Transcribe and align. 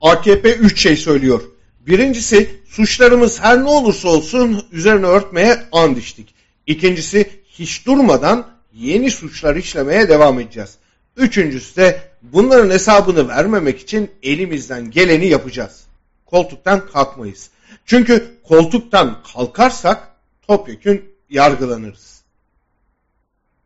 AKP 0.00 0.54
3 0.54 0.80
şey 0.80 0.96
söylüyor. 0.96 1.42
Birincisi 1.80 2.50
suçlarımız 2.68 3.40
her 3.40 3.58
ne 3.62 3.68
olursa 3.68 4.08
olsun 4.08 4.64
üzerine 4.72 5.06
örtmeye 5.06 5.62
and 5.72 5.96
içtik. 5.96 6.34
İkincisi 6.66 7.30
hiç 7.48 7.86
durmadan 7.86 8.46
yeni 8.74 9.10
suçlar 9.10 9.56
işlemeye 9.56 10.08
devam 10.08 10.40
edeceğiz. 10.40 10.78
Üçüncüsü 11.16 11.76
de 11.76 12.00
bunların 12.22 12.70
hesabını 12.70 13.28
vermemek 13.28 13.80
için 13.80 14.10
elimizden 14.22 14.90
geleni 14.90 15.26
yapacağız. 15.26 15.84
Koltuktan 16.26 16.86
kalkmayız. 16.86 17.50
Çünkü 17.86 18.24
koltuktan 18.48 19.22
kalkarsak 19.34 20.08
topyekün 20.46 21.04
yargılanırız. 21.30 22.22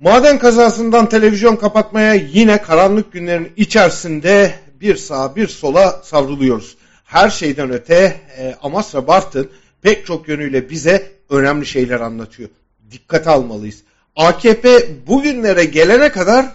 Maden 0.00 0.38
kazasından 0.38 1.08
televizyon 1.08 1.56
kapatmaya 1.56 2.14
yine 2.14 2.62
karanlık 2.62 3.12
günlerin 3.12 3.52
içerisinde 3.56 4.54
bir 4.80 4.96
sağa 4.96 5.36
bir 5.36 5.48
sola 5.48 6.00
savruluyoruz. 6.04 6.76
Her 7.04 7.30
şeyden 7.30 7.70
öte 7.70 8.20
e, 8.38 8.56
Amasra 8.62 9.06
Bartın 9.06 9.50
pek 9.82 10.06
çok 10.06 10.28
yönüyle 10.28 10.70
bize 10.70 11.12
önemli 11.30 11.66
şeyler 11.66 12.00
anlatıyor. 12.00 12.48
Dikkat 12.90 13.26
almalıyız. 13.26 13.82
AKP 14.16 14.88
bugünlere 15.06 15.64
gelene 15.64 16.12
kadar 16.12 16.46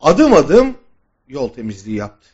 adım 0.00 0.32
adım 0.32 0.74
yol 1.28 1.48
temizliği 1.48 1.96
yaptı. 1.96 2.28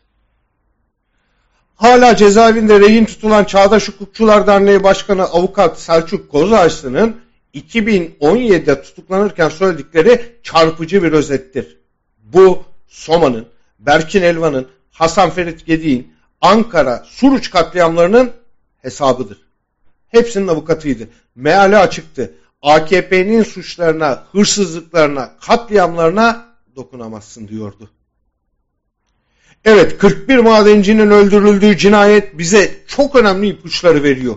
Hala 1.76 2.16
cezaevinde 2.16 2.80
rehin 2.80 3.04
tutulan 3.04 3.44
Çağdaş 3.44 3.88
Hukukçular 3.88 4.46
Derneği 4.46 4.82
Başkanı 4.82 5.24
Avukat 5.24 5.80
Selçuk 5.80 6.30
Kozağaçlı'nın 6.30 7.16
2017'de 7.54 8.82
tutuklanırken 8.82 9.48
söyledikleri 9.48 10.36
çarpıcı 10.42 11.02
bir 11.02 11.12
özettir. 11.12 11.76
Bu 12.24 12.62
Soma'nın, 12.88 13.46
Berkin 13.78 14.22
Elvan'ın, 14.22 14.68
Hasan 14.92 15.30
Ferit 15.30 15.66
Gedi'nin, 15.66 16.14
Ankara, 16.40 17.04
Suruç 17.06 17.50
katliamlarının 17.50 18.30
hesabıdır. 18.82 19.38
Hepsinin 20.08 20.48
avukatıydı. 20.48 21.08
Meali 21.34 21.76
açıktı. 21.76 22.34
AKP'nin 22.62 23.42
suçlarına, 23.42 24.24
hırsızlıklarına, 24.32 25.30
katliamlarına 25.40 26.48
dokunamazsın 26.76 27.48
diyordu. 27.48 27.90
Evet 29.64 29.98
41 29.98 30.38
madencinin 30.38 31.10
öldürüldüğü 31.10 31.76
cinayet 31.76 32.38
bize 32.38 32.74
çok 32.86 33.16
önemli 33.16 33.48
ipuçları 33.48 34.02
veriyor. 34.02 34.36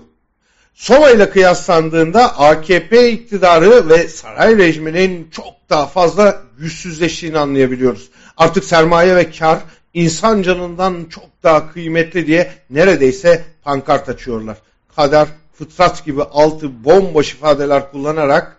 Soma 0.74 1.10
ile 1.10 1.30
kıyaslandığında 1.30 2.40
AKP 2.40 3.12
iktidarı 3.12 3.90
ve 3.90 4.08
saray 4.08 4.58
rejiminin 4.58 5.30
çok 5.32 5.54
daha 5.70 5.88
fazla 5.88 6.42
güçsüzleştiğini 6.58 7.38
anlayabiliyoruz. 7.38 8.10
Artık 8.38 8.64
sermaye 8.64 9.16
ve 9.16 9.32
kar 9.32 9.60
insan 9.94 10.42
canından 10.42 11.06
çok 11.10 11.24
daha 11.44 11.72
kıymetli 11.72 12.28
diye 12.28 12.52
neredeyse 12.70 13.46
pankart 13.64 14.10
açıyorlar. 14.10 14.58
Kader, 14.96 15.28
fıtrat 15.54 16.06
gibi 16.06 16.24
altı 16.24 16.84
bomboş 16.84 17.34
ifadeler 17.34 17.92
kullanarak 17.92 18.58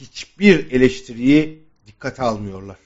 hiçbir 0.00 0.72
eleştiriyi 0.72 1.62
dikkate 1.86 2.22
almıyorlar. 2.22 2.76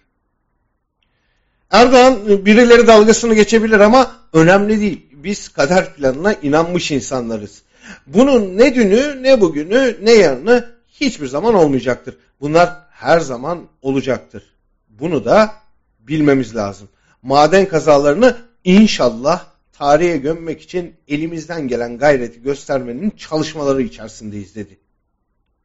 Erdoğan 1.71 2.47
birileri 2.47 2.87
dalgasını 2.87 3.35
geçebilir 3.35 3.81
ama 3.81 4.17
önemli 4.33 4.81
değil. 4.81 5.07
Biz 5.13 5.49
kader 5.49 5.95
planına 5.95 6.33
inanmış 6.33 6.91
insanlarız. 6.91 7.63
Bunun 8.07 8.59
ne 8.59 8.75
dünü, 8.75 9.23
ne 9.23 9.41
bugünü, 9.41 9.97
ne 10.03 10.13
yarını 10.13 10.71
hiçbir 11.01 11.27
zaman 11.27 11.55
olmayacaktır. 11.55 12.17
Bunlar 12.41 12.77
her 12.91 13.21
zaman 13.21 13.67
olacaktır. 13.83 14.43
Bunu 14.89 15.25
da 15.25 15.55
bilmemiz 16.01 16.57
lazım. 16.57 16.89
Maden 17.23 17.69
kazalarını 17.69 18.37
inşallah 18.65 19.45
tarihe 19.73 20.17
gömmek 20.17 20.63
için 20.63 20.95
elimizden 21.09 21.69
gelen 21.69 21.99
gayreti 21.99 22.43
göstermenin 22.43 23.11
çalışmaları 23.11 23.83
içerisindeyiz 23.83 24.55
dedi. 24.55 24.79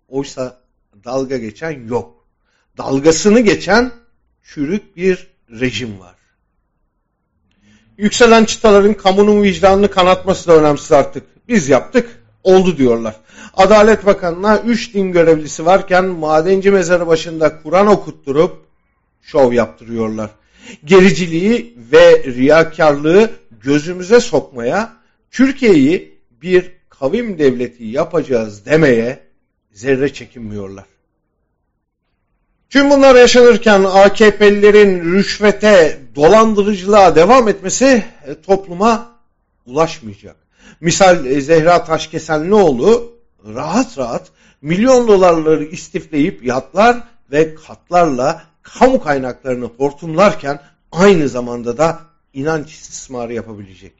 Oysa 0.08 0.60
dalga 1.06 1.38
geçen 1.38 1.88
yok. 1.88 2.26
Dalgasını 2.78 3.40
geçen 3.40 3.92
çürük 4.44 4.98
bir 4.98 5.28
rejim 5.50 6.00
var. 6.00 6.16
Yükselen 7.98 8.46
çıtaların 8.46 8.94
kamunun 8.94 9.44
vicdanını 9.44 9.92
kanatması 9.92 10.48
da 10.48 10.56
önemsiz 10.56 10.92
artık. 10.92 11.24
Biz 11.48 11.70
yaptık, 11.70 12.24
oldu 12.44 12.78
diyorlar. 12.78 13.16
Adalet 13.54 14.06
Bakanı'na 14.06 14.60
3 14.60 14.94
din 14.94 15.12
görevlisi 15.12 15.66
varken 15.66 16.06
madenci 16.06 16.72
mezarı 16.72 17.08
başında 17.08 17.62
Kur'an 17.62 17.88
okutturup 17.88 18.66
şov 19.22 19.54
yaptırıyorlar. 19.54 20.30
Gericiliği 20.86 21.78
ve 21.92 22.24
riyakarlığı 22.24 23.30
gözümüze 23.62 24.20
sokmaya, 24.20 24.94
Türkiye'yi 25.32 26.20
bir 26.42 26.72
kavim 26.90 27.40
devleti 27.40 27.84
yapacağız 27.84 28.66
demeye 28.66 29.20
zerre 29.72 30.14
çekinmiyorlar. 30.14 30.86
Tüm 32.70 32.90
bunlar 32.90 33.16
yaşanırken 33.16 33.84
AKP'lilerin 33.84 35.14
rüşvete, 35.14 36.00
dolandırıcılığa 36.16 37.16
devam 37.16 37.48
etmesi 37.48 38.04
e, 38.26 38.42
topluma 38.42 39.12
ulaşmayacak. 39.66 40.36
Misal 40.82 41.26
e, 41.26 41.42
Zehra 41.42 41.84
Taşkesenlioğlu 41.84 43.14
rahat 43.56 43.98
rahat 43.98 44.32
milyon 44.62 45.08
dolarları 45.08 45.64
istifleyip 45.64 46.44
yatlar 46.44 46.98
ve 47.32 47.56
katlarla 47.56 48.44
kamu 48.64 49.04
kaynaklarını 49.04 49.66
hortumlarken 49.66 50.60
aynı 50.92 51.30
zamanda 51.30 51.78
da 51.78 52.00
inanç 52.34 52.72
istismarı 52.72 53.34
yapabilecek. 53.34 53.94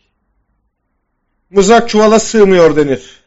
Mızrak 1.50 1.90
çuvala 1.90 2.20
sığmıyor 2.20 2.76
denir. 2.76 3.24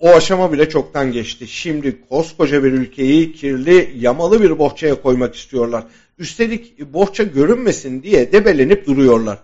O 0.00 0.10
aşama 0.10 0.52
bile 0.52 0.68
çoktan 0.68 1.12
geçti. 1.12 1.48
Şimdi 1.48 2.08
koskoca 2.08 2.64
bir 2.64 2.72
ülkeyi 2.72 3.32
kirli, 3.32 3.94
yamalı 3.96 4.42
bir 4.42 4.58
bohçaya 4.58 5.02
koymak 5.02 5.34
istiyorlar. 5.34 5.84
Üstelik 6.18 6.80
bohça 6.80 7.22
görünmesin 7.22 8.02
diye 8.02 8.32
debelenip 8.32 8.86
duruyorlar. 8.86 9.38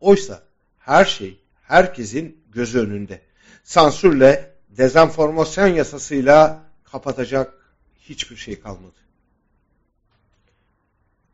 Oysa 0.00 0.42
her 0.78 1.04
şey 1.04 1.38
herkesin 1.62 2.36
gözü 2.52 2.78
önünde. 2.78 3.20
Sansürle, 3.64 4.54
dezenformasyon 4.68 5.66
yasasıyla 5.66 6.62
kapatacak 6.84 7.54
hiçbir 8.00 8.36
şey 8.36 8.60
kalmadı. 8.60 8.99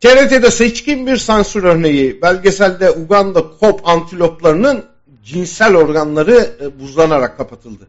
TRT'de 0.00 0.50
seçkin 0.50 1.06
bir 1.06 1.16
sansür 1.16 1.62
örneği 1.62 2.22
belgeselde 2.22 2.90
Uganda 2.90 3.50
kop 3.60 3.88
antiloplarının 3.88 4.84
cinsel 5.24 5.76
organları 5.76 6.56
e, 6.60 6.80
buzlanarak 6.80 7.36
kapatıldı. 7.36 7.88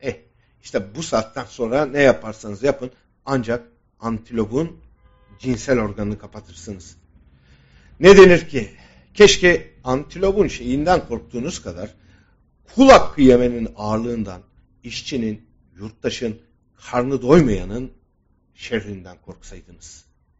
Eh 0.00 0.14
işte 0.62 0.94
bu 0.94 1.02
saatten 1.02 1.44
sonra 1.44 1.86
ne 1.86 2.02
yaparsanız 2.02 2.62
yapın 2.62 2.90
ancak 3.26 3.68
antilopun 4.00 4.76
cinsel 5.38 5.78
organını 5.78 6.18
kapatırsınız. 6.18 6.96
Ne 8.00 8.16
denir 8.16 8.48
ki? 8.48 8.70
Keşke 9.14 9.70
antilopun 9.84 10.48
şeyinden 10.48 11.08
korktuğunuz 11.08 11.62
kadar 11.62 11.94
kul 12.74 12.88
hakkı 12.88 13.22
yemenin 13.22 13.68
ağırlığından, 13.76 14.42
işçinin, 14.82 15.46
yurttaşın, 15.76 16.40
karnı 16.90 17.22
doymayanın 17.22 17.92
şerrinden 18.54 19.16
korksaydınız. 19.26 20.04